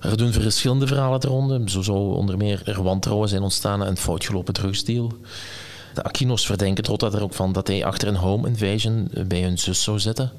Er 0.00 0.16
doen 0.16 0.32
verschillende 0.32 0.86
verhalen 0.86 1.24
eronder. 1.24 1.70
Zo 1.70 1.82
zou 1.82 2.14
onder 2.14 2.36
meer 2.36 2.62
er 2.64 2.82
wantrouwen 2.82 3.28
zijn 3.28 3.42
ontstaan 3.42 3.82
en 3.82 3.88
een 3.88 3.96
foutgelopen 3.96 4.54
drugsdeal. 4.54 5.12
De 5.94 6.02
Aquino's 6.02 6.46
verdenken 6.46 6.84
Trotta 6.84 7.10
er 7.10 7.22
ook 7.22 7.34
van 7.34 7.52
dat 7.52 7.66
hij 7.66 7.84
achter 7.84 8.08
een 8.08 8.16
home 8.16 8.48
invasion 8.48 9.10
bij 9.26 9.42
hun 9.42 9.58
zus 9.58 9.82
zou 9.82 9.98
zitten. 9.98 10.32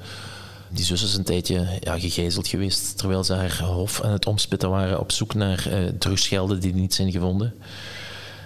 Die 0.70 0.86
zus 0.86 1.04
is 1.04 1.16
een 1.16 1.24
tijdje 1.24 1.68
ja, 1.80 2.00
gegijzeld 2.00 2.48
geweest 2.48 2.98
terwijl 2.98 3.24
ze 3.24 3.34
haar 3.34 3.62
hof 3.64 4.02
aan 4.02 4.12
het 4.12 4.26
omspitten 4.26 4.70
waren 4.70 5.00
op 5.00 5.12
zoek 5.12 5.34
naar 5.34 5.68
uh, 5.68 5.90
drugsgelden 6.00 6.60
die 6.60 6.74
niet 6.74 6.94
zijn 6.94 7.12
gevonden. 7.12 7.54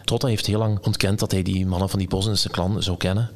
Trotta 0.03 0.27
heeft 0.27 0.45
heel 0.45 0.59
lang 0.59 0.79
ontkend 0.85 1.19
dat 1.19 1.31
hij 1.31 1.43
die 1.43 1.65
mannen 1.65 1.89
van 1.89 1.99
die 1.99 2.07
Bosnische 2.07 2.49
klan 2.49 2.83
zou 2.83 2.97
kennen. 2.97 3.29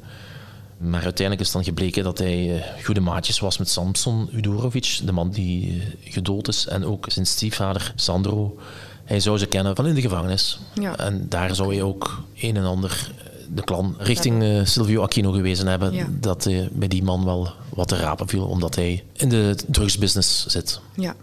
Maar 0.77 1.03
uiteindelijk 1.03 1.47
is 1.47 1.53
dan 1.53 1.63
gebleken 1.63 2.03
dat 2.03 2.17
hij 2.17 2.55
eh, 2.55 2.83
goede 2.83 2.99
maatjes 2.99 3.39
was 3.39 3.57
met 3.57 3.69
Samson 3.69 4.29
Udorovic, 4.33 4.99
de 5.03 5.11
man 5.11 5.29
die 5.29 5.69
eh, 5.69 6.13
gedood 6.13 6.47
is, 6.47 6.67
en 6.67 6.85
ook 6.85 7.05
zijn 7.09 7.25
stiefvader 7.25 7.93
Sandro. 7.95 8.57
Hij 9.03 9.19
zou 9.19 9.37
ze 9.37 9.45
kennen 9.45 9.75
van 9.75 9.87
in 9.87 9.95
de 9.95 10.01
gevangenis. 10.01 10.59
Ja. 10.73 10.97
En 10.97 11.25
daar 11.29 11.55
zou 11.55 11.73
hij 11.73 11.83
ook 11.83 12.23
een 12.35 12.57
en 12.57 12.65
ander 12.65 13.11
de 13.53 13.63
klan 13.63 13.95
richting 13.97 14.43
uh, 14.43 14.65
Silvio 14.65 15.01
Aquino 15.01 15.31
gewezen 15.31 15.67
hebben. 15.67 16.17
Dat 16.21 16.45
uh, 16.45 16.67
bij 16.71 16.87
die 16.87 17.03
man 17.03 17.25
wel 17.25 17.49
wat 17.69 17.87
te 17.87 17.95
rapen 17.95 18.27
viel, 18.27 18.45
omdat 18.45 18.75
hij 18.75 19.03
in 19.13 19.29
de 19.29 19.55
drugsbusiness 19.67 20.45
zit. 20.45 20.79
Ja. 20.95 21.15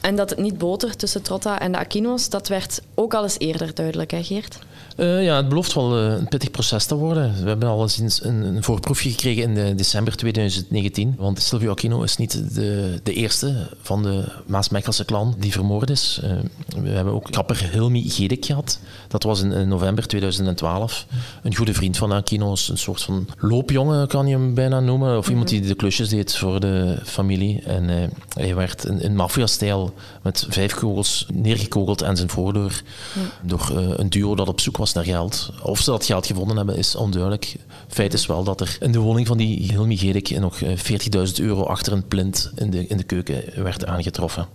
En 0.00 0.16
dat 0.16 0.30
het 0.30 0.38
niet 0.38 0.58
botert 0.58 0.98
tussen 0.98 1.22
Trotta 1.22 1.60
en 1.60 1.72
de 1.72 1.78
Aquino's, 1.78 2.28
dat 2.28 2.48
werd 2.48 2.80
ook 2.94 3.14
al 3.14 3.22
eens 3.22 3.38
eerder 3.38 3.74
duidelijk, 3.74 4.10
hè 4.10 4.22
Geert? 4.22 4.58
Uh, 4.98 5.24
ja, 5.24 5.36
het 5.36 5.48
belooft 5.48 5.74
wel 5.74 5.98
uh, 5.98 6.12
een 6.12 6.28
pittig 6.28 6.50
proces 6.50 6.84
te 6.84 6.94
worden. 6.94 7.34
We 7.42 7.48
hebben 7.48 7.68
al 7.68 7.82
eens 7.82 8.20
een, 8.22 8.32
een 8.32 8.62
voorproefje 8.62 9.10
gekregen 9.10 9.42
in 9.42 9.54
de 9.54 9.74
december 9.74 10.16
2019. 10.16 11.14
Want 11.18 11.42
Silvio 11.42 11.70
Aquino 11.70 12.02
is 12.02 12.16
niet 12.16 12.54
de, 12.54 13.00
de 13.02 13.12
eerste 13.12 13.68
van 13.82 14.02
de 14.02 14.24
Maas-Mechelse 14.46 15.04
clan 15.04 15.34
die 15.38 15.52
vermoord 15.52 15.90
is. 15.90 16.20
Uh, 16.24 16.30
we 16.82 16.88
hebben 16.88 17.14
ook 17.14 17.30
kapper 17.30 17.68
Hilmi 17.72 18.10
Gedik 18.10 18.44
gehad. 18.44 18.78
Dat 19.08 19.22
was 19.22 19.42
in, 19.42 19.52
in, 19.52 19.68
november 19.68 20.06
2012. 20.06 21.06
Een 21.42 21.56
goede 21.56 21.74
vriend 21.74 21.96
van 21.96 22.12
Aquino's, 22.12 22.68
een 22.68 22.78
soort 22.78 23.02
van 23.02 23.28
loopjongen 23.38 24.08
kan 24.08 24.26
je 24.26 24.36
hem 24.36 24.54
bijna 24.54 24.80
noemen. 24.80 25.18
Of 25.18 25.28
iemand 25.28 25.48
die 25.48 25.60
de 25.60 25.74
klusjes 25.74 26.08
deed 26.08 26.36
voor 26.36 26.60
de 26.60 26.98
familie. 27.04 27.62
En 27.62 28.12
hij 28.28 28.54
werd 28.54 28.84
in, 28.84 29.00
in 29.00 29.16
maffia-stijl 29.16 29.94
met 30.22 30.46
vijf 30.48 30.74
kogels 30.74 31.26
neergekogeld 31.32 32.04
aan 32.04 32.16
zijn 32.16 32.28
voordeur. 32.30 32.82
Door 33.42 33.70
een 33.96 34.10
duo 34.10 34.34
dat 34.34 34.48
op 34.48 34.60
zoek 34.60 34.67
was 34.76 34.92
naar 34.92 35.04
geld. 35.04 35.50
Of 35.62 35.80
ze 35.80 35.90
dat 35.90 36.04
geld 36.04 36.26
gevonden 36.26 36.56
hebben, 36.56 36.76
is 36.76 36.96
onduidelijk. 36.96 37.56
Feit 37.88 38.12
is 38.12 38.26
wel 38.26 38.44
dat 38.44 38.60
er 38.60 38.76
in 38.80 38.92
de 38.92 38.98
woning 38.98 39.26
van 39.26 39.36
die 39.36 39.72
Hilmi 39.72 39.96
Gedik 39.96 40.40
nog 40.40 40.58
40.000 40.62 40.68
eh, 41.12 41.38
euro 41.38 41.62
achter 41.62 41.92
een 41.92 42.08
plint 42.08 42.52
in 42.54 42.70
de, 42.70 42.86
in 42.86 42.96
de 42.96 43.02
keuken 43.02 43.62
werd 43.62 43.86
aangetroffen. 43.86 44.46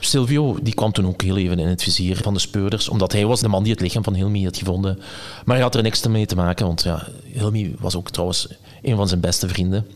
Silvio 0.00 0.58
die 0.62 0.74
kwam 0.74 0.92
toen 0.92 1.06
ook 1.06 1.22
heel 1.22 1.36
even 1.36 1.58
in 1.58 1.68
het 1.68 1.82
vizier 1.82 2.16
van 2.16 2.34
de 2.34 2.40
speurders, 2.40 2.88
omdat 2.88 3.12
hij 3.12 3.26
was 3.26 3.40
de 3.40 3.48
man 3.48 3.62
die 3.62 3.72
het 3.72 3.80
lichaam 3.80 4.04
van 4.04 4.14
Hilmi 4.14 4.44
had 4.44 4.56
gevonden. 4.56 4.98
Maar 5.44 5.54
hij 5.54 5.64
had 5.64 5.74
er 5.74 5.82
niks 5.82 6.06
mee 6.06 6.26
te 6.26 6.36
maken, 6.36 6.66
want 6.66 6.82
ja, 6.82 7.06
Hilmi 7.32 7.74
was 7.78 7.96
ook 7.96 8.10
trouwens 8.10 8.48
een 8.82 8.96
van 8.96 9.08
zijn 9.08 9.20
beste 9.20 9.48
vrienden. 9.48 9.86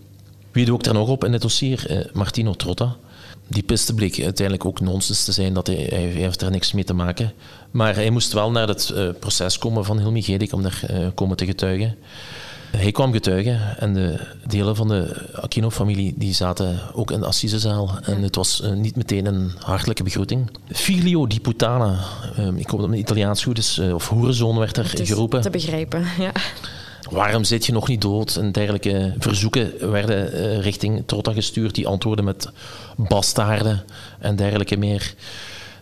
Wie 0.52 0.64
dook 0.64 0.84
er 0.84 0.94
nog 0.94 1.08
op 1.08 1.24
in 1.24 1.32
het 1.32 1.42
dossier? 1.42 1.86
Eh, 1.86 2.12
Martino 2.12 2.54
Trotta 2.54 2.96
die 3.50 3.62
piste 3.62 3.94
bleek 3.94 4.22
uiteindelijk 4.22 4.64
ook 4.64 4.80
nonsens 4.80 5.24
te 5.24 5.32
zijn. 5.32 5.54
Dat 5.54 5.66
hij, 5.66 5.86
hij, 5.90 6.00
heeft 6.00 6.42
er 6.42 6.50
niks 6.50 6.72
mee 6.72 6.84
te 6.84 6.94
maken. 6.94 7.32
Maar 7.70 7.94
hij 7.94 8.10
moest 8.10 8.32
wel 8.32 8.50
naar 8.50 8.68
het 8.68 8.92
uh, 8.94 9.08
proces 9.18 9.58
komen 9.58 9.84
van 9.84 9.98
Hilmi 9.98 10.22
Gedik 10.22 10.52
om 10.52 10.62
daar 10.62 10.82
uh, 10.90 11.06
komen 11.14 11.36
te 11.36 11.44
getuigen. 11.44 11.96
Hij 12.76 12.92
kwam 12.92 13.12
getuigen 13.12 13.78
en 13.78 13.94
de 13.94 14.20
delen 14.46 14.76
van 14.76 14.88
de 14.88 15.28
Aquino-familie 15.34 16.14
die 16.16 16.34
zaten 16.34 16.80
ook 16.92 17.10
in 17.10 17.20
de 17.20 17.26
assisezaal. 17.26 17.98
En 18.02 18.22
het 18.22 18.36
was 18.36 18.60
uh, 18.64 18.72
niet 18.72 18.96
meteen 18.96 19.26
een 19.26 19.52
hartelijke 19.58 20.02
begroeting. 20.02 20.50
Filio 20.72 21.26
di 21.26 21.40
Putana, 21.40 21.98
ik 22.56 22.68
hoop 22.68 22.80
dat 22.80 22.88
het 22.88 22.98
Italiaans 22.98 23.42
goed 23.42 23.58
is, 23.58 23.78
of 23.78 24.08
hoerenzoon 24.08 24.58
werd 24.58 24.76
er 24.76 24.84
geroepen. 24.84 25.40
te 25.40 25.50
begrijpen, 25.50 26.04
ja. 26.18 26.32
Waarom 27.10 27.44
zit 27.44 27.66
je 27.66 27.72
nog 27.72 27.88
niet 27.88 28.00
dood? 28.00 28.36
En 28.36 28.52
dergelijke 28.52 29.14
verzoeken 29.18 29.90
werden 29.90 30.34
uh, 30.34 30.60
richting 30.60 31.02
Trotta 31.06 31.32
gestuurd. 31.32 31.74
Die 31.74 31.86
antwoorden 31.86 32.24
met 32.24 32.50
bastaarden 32.96 33.84
en 34.18 34.36
dergelijke 34.36 34.76
meer. 34.76 35.14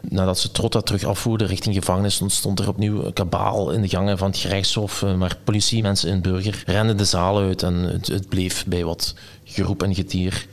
Nadat 0.00 0.38
ze 0.38 0.50
Trotta 0.50 0.80
terug 0.80 1.04
afvoerden 1.04 1.46
richting 1.46 1.74
gevangenis, 1.74 2.20
ontstond 2.20 2.60
er 2.60 2.68
opnieuw 2.68 3.04
een 3.04 3.12
kabaal 3.12 3.70
in 3.70 3.82
de 3.82 3.88
gangen 3.88 4.18
van 4.18 4.28
het 4.30 4.38
gerechtshof. 4.38 5.02
Maar 5.02 5.30
eh, 5.30 5.44
politie, 5.44 5.82
mensen 5.82 6.10
en 6.10 6.22
burger 6.22 6.62
renden 6.66 6.96
de 6.96 7.04
zaal 7.04 7.38
uit 7.38 7.62
en 7.62 7.74
het, 7.74 8.06
het 8.06 8.28
bleef 8.28 8.64
bij 8.66 8.84
wat 8.84 9.14
geroep 9.44 9.82
en 9.82 9.94
getier. 9.94 10.46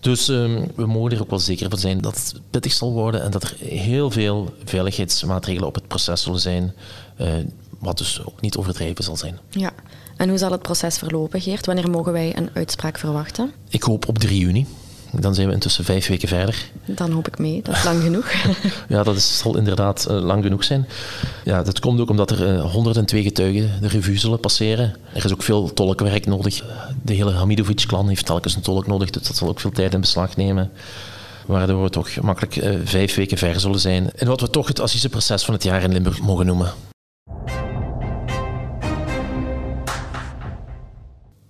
Dus 0.00 0.28
um, 0.28 0.70
we 0.74 0.86
mogen 0.86 1.12
er 1.12 1.20
ook 1.20 1.30
wel 1.30 1.38
zeker 1.38 1.70
van 1.70 1.78
zijn 1.78 2.00
dat 2.00 2.14
het 2.14 2.40
pittig 2.50 2.72
zal 2.72 2.92
worden 2.92 3.22
en 3.22 3.30
dat 3.30 3.42
er 3.42 3.54
heel 3.58 4.10
veel 4.10 4.54
veiligheidsmaatregelen 4.64 5.68
op 5.68 5.74
het 5.74 5.88
proces 5.88 6.22
zullen 6.22 6.40
zijn. 6.40 6.74
Uh, 7.20 7.28
wat 7.84 7.98
dus 7.98 8.24
ook 8.24 8.40
niet 8.40 8.56
overdreven 8.56 9.04
zal 9.04 9.16
zijn. 9.16 9.38
Ja. 9.50 9.70
En 10.16 10.28
hoe 10.28 10.38
zal 10.38 10.50
het 10.50 10.62
proces 10.62 10.98
verlopen, 10.98 11.40
Geert? 11.40 11.66
Wanneer 11.66 11.90
mogen 11.90 12.12
wij 12.12 12.36
een 12.36 12.50
uitspraak 12.52 12.98
verwachten? 12.98 13.52
Ik 13.68 13.82
hoop 13.82 14.08
op 14.08 14.18
3 14.18 14.38
juni. 14.38 14.66
Dan 15.20 15.34
zijn 15.34 15.46
we 15.46 15.52
intussen 15.52 15.84
vijf 15.84 16.06
weken 16.06 16.28
verder. 16.28 16.70
Dan 16.84 17.10
hoop 17.10 17.28
ik 17.28 17.38
mee, 17.38 17.62
dat 17.62 17.74
is 17.76 17.84
lang 17.84 18.02
genoeg. 18.02 18.32
ja, 18.88 19.02
dat 19.02 19.16
is, 19.16 19.38
zal 19.38 19.56
inderdaad 19.56 20.06
uh, 20.10 20.22
lang 20.22 20.42
genoeg 20.42 20.64
zijn. 20.64 20.88
Ja, 21.44 21.62
dat 21.62 21.80
komt 21.80 22.00
ook 22.00 22.10
omdat 22.10 22.30
er 22.30 22.40
uh, 22.40 22.54
eh, 22.54 22.72
102 22.72 23.22
getuigen 23.22 23.70
de 23.80 23.88
revue 23.88 24.18
zullen 24.18 24.40
passeren. 24.40 24.96
Er 25.12 25.24
is 25.24 25.32
ook 25.32 25.42
veel 25.42 25.72
tolkwerk 25.72 26.26
nodig. 26.26 26.64
De 27.02 27.12
hele 27.12 27.30
Hamidovic-klan 27.30 28.08
heeft 28.08 28.26
telkens 28.26 28.54
een 28.54 28.62
tolk 28.62 28.86
nodig, 28.86 29.10
dus 29.10 29.26
dat 29.26 29.36
zal 29.36 29.48
ook 29.48 29.60
veel 29.60 29.70
tijd 29.70 29.94
in 29.94 30.00
beslag 30.00 30.36
nemen. 30.36 30.70
Waardoor 31.46 31.82
we 31.82 31.90
toch 31.90 32.20
makkelijk 32.20 32.56
uh, 32.56 32.78
vijf 32.84 33.14
weken 33.14 33.38
ver 33.38 33.60
zullen 33.60 33.80
zijn. 33.80 34.10
En 34.16 34.26
wat 34.26 34.40
we 34.40 34.50
toch 34.50 34.68
het 34.68 34.80
assiseproces 34.80 35.44
van 35.44 35.54
het 35.54 35.62
jaar 35.62 35.82
in 35.82 35.92
Limburg 35.92 36.20
mogen 36.20 36.46
noemen. 36.46 36.72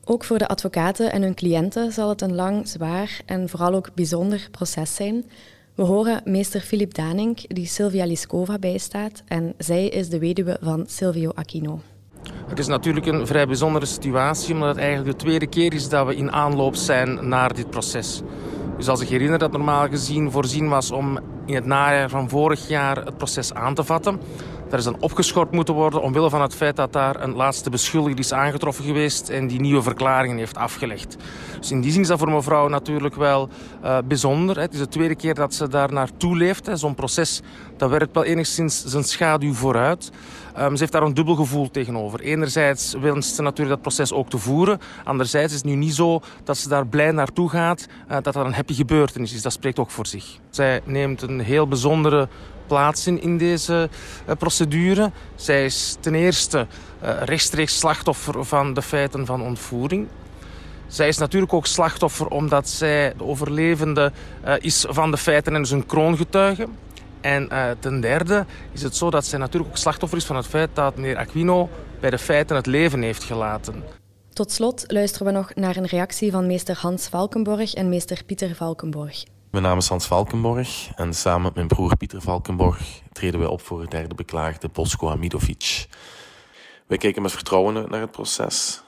Ook 0.06 0.25
voor 0.25 0.38
de 0.38 0.49
advocaten 0.49 1.12
en 1.12 1.23
hun 1.23 1.34
cliënten 1.34 1.92
zal 1.92 2.08
het 2.08 2.20
een 2.20 2.34
lang, 2.34 2.68
zwaar 2.68 3.20
en 3.26 3.49
vooral 3.49 3.75
ook 3.75 3.94
bijzonder 3.94 4.49
proces 4.50 4.94
zijn. 4.94 5.25
We 5.75 5.82
horen 5.82 6.20
meester 6.25 6.61
Filip 6.61 6.94
Danink, 6.94 7.38
die 7.54 7.66
Silvia 7.66 8.04
Liskova 8.04 8.58
bijstaat, 8.58 9.23
en 9.26 9.54
zij 9.58 9.88
is 9.88 10.08
de 10.08 10.18
weduwe 10.18 10.58
van 10.62 10.84
Silvio 10.87 11.30
Aquino. 11.34 11.80
Het 12.46 12.58
is 12.58 12.66
natuurlijk 12.66 13.06
een 13.06 13.26
vrij 13.26 13.46
bijzondere 13.46 13.87
situatie, 13.87 14.54
omdat 14.54 14.68
het 14.68 14.78
eigenlijk 14.78 15.18
de 15.18 15.25
tweede 15.25 15.46
keer 15.46 15.75
is 15.75 15.88
dat 15.88 16.06
we 16.06 16.16
in 16.16 16.32
aanloop 16.32 16.75
zijn 16.75 17.28
naar 17.28 17.54
dit 17.54 17.70
proces. 17.70 18.23
Dus 18.76 18.88
als 18.88 19.00
ik 19.00 19.08
herinner 19.08 19.38
dat 19.38 19.52
normaal 19.52 19.88
gezien 19.88 20.30
voorzien 20.30 20.68
was 20.68 20.90
om 20.90 21.18
in 21.46 21.54
het 21.54 21.66
najaar 21.66 22.08
van 22.08 22.28
vorig 22.28 22.68
jaar 22.68 23.04
het 23.04 23.16
proces 23.16 23.54
aan 23.54 23.75
te 23.75 23.84
vatten. 23.84 24.20
Dat 24.75 24.85
is 24.85 24.93
dan 24.93 25.02
opgeschort 25.02 25.50
moeten 25.50 25.75
worden 25.75 26.02
omwille 26.02 26.31
van 26.31 26.43
het 26.43 26.54
feit 26.54 26.76
dat 26.76 26.93
daar 26.93 27.23
een 27.23 27.35
laatste 27.35 27.71
beschuldigde 27.71 28.21
is 28.21 28.33
aangetroffen 28.33 28.85
geweest 28.85 29.28
en 29.28 29.47
die 29.47 29.61
nieuwe 29.61 29.83
verklaringen 29.83 30.37
heeft 30.37 30.57
afgelegd. 30.57 31.16
Dus 31.59 31.71
in 31.71 31.81
die 31.81 31.93
zin 31.93 32.00
is 32.00 32.09
dat 32.09 32.19
voor 32.19 32.31
mevrouw 32.31 32.69
natuurlijk 32.69 33.14
wel 33.14 33.49
uh, 33.85 33.99
bijzonder. 34.04 34.61
Het 34.61 34.73
is 34.73 34.78
de 34.78 34.88
tweede 34.88 35.14
keer 35.14 35.35
dat 35.35 35.54
ze 35.54 35.69
daar 35.69 35.93
naartoe 35.93 36.37
leeft. 36.37 36.69
Zo'n 36.73 36.95
proces 36.95 37.43
dat 37.76 37.90
werkt 37.90 38.14
wel 38.14 38.25
enigszins 38.25 38.85
zijn 38.85 39.04
schaduw 39.04 39.52
vooruit. 39.52 40.11
Um, 40.59 40.73
ze 40.73 40.78
heeft 40.78 40.93
daar 40.93 41.02
een 41.02 41.14
dubbel 41.14 41.35
gevoel 41.35 41.71
tegenover. 41.71 42.21
Enerzijds 42.21 42.95
wenst 43.00 43.35
ze 43.35 43.43
natuurlijk 43.43 43.83
dat 43.83 43.95
proces 43.95 44.12
ook 44.12 44.28
te 44.28 44.38
voeren. 44.38 44.78
Anderzijds 45.04 45.52
is 45.52 45.59
het 45.59 45.69
nu 45.69 45.75
niet 45.75 45.95
zo 45.95 46.21
dat 46.45 46.57
ze 46.57 46.69
daar 46.69 46.87
blij 46.87 47.11
naartoe 47.11 47.50
gaat, 47.50 47.87
uh, 48.11 48.12
dat 48.23 48.35
dat 48.35 48.45
een 48.45 48.54
happy 48.54 48.75
gebeurtenis 48.75 49.35
is. 49.35 49.43
Dat 49.43 49.52
spreekt 49.52 49.78
ook 49.78 49.90
voor 49.90 50.07
zich. 50.07 50.38
Zij 50.50 50.81
neemt 50.85 51.23
een 51.23 51.40
heel 51.40 51.69
bijzondere 51.69 52.28
plaats 52.66 53.06
in, 53.06 53.38
deze 53.38 53.88
uh, 54.28 54.35
procedure. 54.38 55.11
Zij 55.35 55.64
is 55.64 55.97
ten 56.00 56.14
eerste 56.14 56.66
uh, 57.02 57.23
rechtstreeks 57.23 57.78
slachtoffer 57.78 58.44
van 58.44 58.75
de 58.75 58.83
feiten 58.83 59.26
van 59.26 59.42
ontvoering. 59.42 60.09
Zij 60.87 61.09
is 61.09 61.18
natuurlijk 61.18 61.52
ook 61.52 61.66
slachtoffer 61.66 62.26
omdat 62.26 62.68
zij 62.68 63.12
de 63.16 63.25
overlevende 63.25 64.12
uh, 64.44 64.54
is 64.59 64.85
van 64.88 65.11
de 65.11 65.16
feiten 65.16 65.54
en 65.54 65.61
dus 65.61 65.71
een 65.71 65.87
kroongetuige. 65.87 66.68
En 67.21 67.49
ten 67.78 68.00
derde 68.00 68.47
is 68.73 68.83
het 68.83 68.97
zo 68.97 69.11
dat 69.11 69.25
zij 69.25 69.38
natuurlijk 69.38 69.71
ook 69.71 69.78
slachtoffer 69.78 70.18
is 70.18 70.25
van 70.25 70.37
het 70.37 70.47
feit 70.47 70.71
dat 70.73 70.97
meneer 70.97 71.16
Aquino 71.16 71.68
bij 72.00 72.11
de 72.11 72.18
feiten 72.18 72.56
het 72.56 72.66
leven 72.66 73.02
heeft 73.02 73.25
gelaten. 73.25 73.85
Tot 74.33 74.52
slot 74.52 74.85
luisteren 74.87 75.26
we 75.26 75.33
nog 75.33 75.54
naar 75.54 75.76
een 75.76 75.87
reactie 75.87 76.30
van 76.30 76.47
meester 76.47 76.78
Hans 76.80 77.09
Valkenborg 77.09 77.75
en 77.75 77.88
meester 77.88 78.25
Pieter 78.25 78.54
Valkenborg. 78.54 79.25
Mijn 79.54 79.66
naam 79.66 79.78
is 79.78 79.88
Hans 79.88 80.06
Valkenborg 80.06 80.88
en 80.96 81.14
samen 81.14 81.42
met 81.42 81.54
mijn 81.54 81.66
broer 81.66 81.96
Pieter 81.96 82.20
Valkenborg 82.20 83.02
treden 83.12 83.40
wij 83.40 83.49
op 83.49 83.61
voor 83.61 83.80
de 83.80 83.88
derde 83.88 84.14
beklaagde 84.14 84.68
Bosko 84.68 85.08
Hamidovic. 85.08 85.87
Wij 86.87 86.99
kijken 86.99 87.23
met 87.23 87.32
vertrouwen 87.32 87.76
uit 87.76 87.90
naar 87.90 88.00
het 88.00 88.11
proces. 88.11 88.82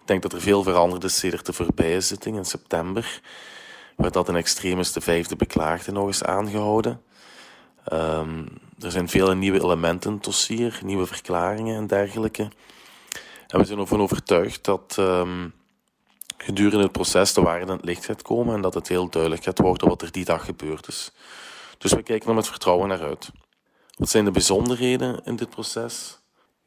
Ik 0.00 0.06
denk 0.06 0.22
dat 0.22 0.32
er 0.32 0.40
veel 0.40 0.62
veranderd 0.62 1.04
is 1.04 1.18
sinds 1.18 1.42
de 1.42 1.52
voorbije 1.52 2.00
zitting 2.00 2.36
in 2.36 2.44
september, 2.44 3.20
waar 3.96 4.10
dat 4.10 4.28
een 4.28 4.36
extremis 4.36 4.92
de 4.92 5.00
vijfde 5.00 5.36
beklaagde 5.36 5.92
nog 5.92 6.06
eens 6.06 6.24
aangehouden. 6.24 7.02
Um, 7.92 8.46
er 8.78 8.90
zijn 8.90 9.08
vele 9.08 9.34
nieuwe 9.34 9.62
elementen 9.62 10.10
in 10.10 10.16
het 10.16 10.24
dossier, 10.24 10.80
nieuwe 10.84 11.06
verklaringen 11.06 11.76
en 11.76 11.86
dergelijke. 11.86 12.48
En 13.46 13.58
we 13.58 13.64
zijn 13.64 13.78
ervan 13.78 14.00
overtuigd 14.00 14.64
dat 14.64 14.96
um, 14.98 15.52
gedurende 16.42 16.82
het 16.82 16.92
proces 16.92 17.32
de 17.32 17.42
waarheid 17.42 17.70
aan 17.70 17.76
het 17.76 17.84
licht 17.84 18.04
gaat 18.04 18.22
komen 18.22 18.54
en 18.54 18.60
dat 18.60 18.74
het 18.74 18.88
heel 18.88 19.08
duidelijk 19.08 19.42
gaat 19.42 19.58
worden 19.58 19.88
wat 19.88 20.02
er 20.02 20.12
die 20.12 20.24
dag 20.24 20.44
gebeurd 20.44 20.88
is. 20.88 21.12
Dus 21.78 21.92
we 21.92 22.02
kijken 22.02 22.28
er 22.28 22.34
met 22.34 22.48
vertrouwen 22.48 22.88
naar 22.88 23.02
uit. 23.02 23.30
Wat 23.96 24.08
zijn 24.08 24.24
de 24.24 24.30
bijzonderheden 24.30 25.20
in 25.24 25.36
dit 25.36 25.50
proces? 25.50 26.18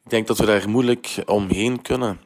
Ik 0.04 0.10
denk 0.10 0.26
dat 0.26 0.38
we 0.38 0.46
daar 0.46 0.68
moeilijk 0.68 1.22
omheen 1.26 1.82
kunnen. 1.82 2.20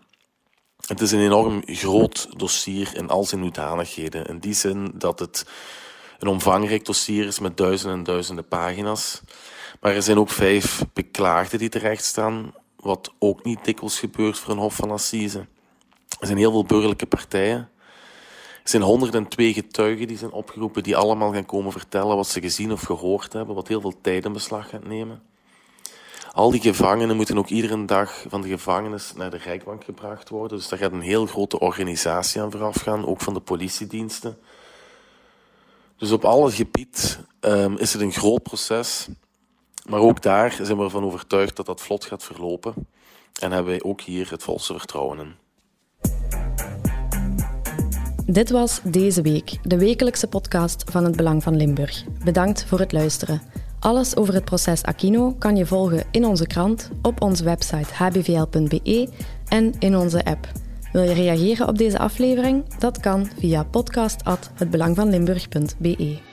Het 0.87 1.01
is 1.01 1.13
een 1.13 1.21
enorm 1.21 1.63
groot 1.67 2.39
dossier 2.39 2.97
in 2.97 3.09
al 3.09 3.25
zijn 3.25 3.41
hoedanigheden. 3.41 4.27
In 4.27 4.39
die 4.39 4.55
zin 4.55 4.93
dat 4.95 5.19
het 5.19 5.47
een 6.19 6.29
omvangrijk 6.29 6.85
dossier 6.85 7.27
is 7.27 7.39
met 7.39 7.57
duizenden 7.57 7.99
en 7.99 8.05
duizenden 8.05 8.49
pagina's. 8.49 9.21
Maar 9.81 9.95
er 9.95 10.03
zijn 10.03 10.19
ook 10.19 10.31
vijf 10.31 10.85
beklaagden 10.93 11.59
die 11.59 11.69
terecht 11.69 12.05
staan, 12.05 12.55
wat 12.77 13.13
ook 13.19 13.45
niet 13.45 13.65
dikwijls 13.65 13.99
gebeurt 13.99 14.39
voor 14.39 14.53
een 14.53 14.59
Hof 14.59 14.75
van 14.75 14.91
Assise. 14.91 15.47
Er 16.21 16.27
zijn 16.27 16.39
heel 16.39 16.51
veel 16.51 16.65
burgerlijke 16.65 17.07
partijen. 17.07 17.71
Er 18.63 18.69
zijn 18.69 18.83
102 18.83 19.53
getuigen 19.53 20.07
die 20.07 20.19
zijn 20.19 20.33
opgeroepen, 20.33 20.83
die 20.83 20.97
allemaal 20.97 21.33
gaan 21.33 21.47
komen 21.47 21.73
vertellen 21.73 22.17
wat 22.17 22.27
ze 22.27 22.41
gezien 22.41 22.73
of 22.73 22.83
gehoord 22.83 23.33
hebben, 23.33 23.55
wat 23.55 23.69
heel 23.69 23.81
veel 23.81 23.95
tijd 24.01 24.25
in 24.25 24.33
beslag 24.33 24.69
gaat 24.69 24.87
nemen. 24.87 25.23
Al 26.33 26.51
die 26.51 26.61
gevangenen 26.61 27.17
moeten 27.17 27.39
ook 27.39 27.49
iedere 27.49 27.85
dag 27.85 28.25
van 28.29 28.41
de 28.41 28.49
gevangenis 28.49 29.13
naar 29.17 29.31
de 29.31 29.37
Rijkbank 29.37 29.85
gebracht 29.85 30.29
worden. 30.29 30.59
Dus 30.59 30.69
daar 30.69 30.79
gaat 30.79 30.93
een 30.93 31.01
heel 31.01 31.27
grote 31.27 31.59
organisatie 31.59 32.41
aan 32.41 32.51
vooraf 32.51 32.81
gaan, 32.81 33.07
ook 33.07 33.21
van 33.21 33.35
de 33.35 33.41
politiediensten. 33.41 34.39
Dus 35.97 36.11
op 36.11 36.25
alle 36.25 36.51
gebied 36.51 37.21
um, 37.41 37.77
is 37.77 37.93
het 37.93 38.03
een 38.03 38.13
groot 38.13 38.43
proces. 38.43 39.09
Maar 39.89 40.01
ook 40.01 40.23
daar 40.23 40.59
zijn 40.63 40.79
we 40.79 40.85
ervan 40.85 41.05
overtuigd 41.05 41.57
dat 41.57 41.67
dat 41.67 41.81
vlot 41.81 42.05
gaat 42.05 42.25
verlopen. 42.25 42.75
En 43.41 43.53
hebben 43.53 43.73
wij 43.73 43.83
ook 43.83 44.01
hier 44.01 44.31
het 44.31 44.43
volste 44.43 44.79
vertrouwen 44.79 45.19
in. 45.19 45.35
Dit 48.33 48.51
was 48.51 48.81
Deze 48.85 49.23
Week, 49.23 49.59
de 49.63 49.79
wekelijkse 49.79 50.27
podcast 50.27 50.85
van 50.91 51.05
het 51.05 51.17
Belang 51.17 51.43
van 51.43 51.57
Limburg. 51.57 52.05
Bedankt 52.25 52.65
voor 52.65 52.79
het 52.79 52.93
luisteren. 52.93 53.43
Alles 53.79 54.17
over 54.17 54.35
het 54.35 54.45
proces 54.45 54.83
Aquino 54.83 55.35
kan 55.39 55.57
je 55.57 55.67
volgen 55.67 56.05
in 56.11 56.25
onze 56.25 56.47
krant, 56.47 56.91
op 57.03 57.23
onze 57.23 57.45
website 57.45 57.95
hbvl.be 57.95 59.09
en 59.49 59.75
in 59.79 59.97
onze 59.97 60.25
app. 60.25 60.49
Wil 60.93 61.03
je 61.03 61.13
reageren 61.13 61.69
op 61.69 61.79
deze 61.79 61.99
aflevering? 61.99 62.75
Dat 62.79 63.01
kan 63.01 63.29
via 63.39 63.65
podcast@hetbelangvanlimburg.be. 63.65 66.30